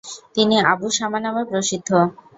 তিনি 0.35 0.55
আবু 0.71 0.87
শামা 0.97 1.19
নামে 1.23 1.43
প্রসিদ্ধ। 1.49 1.89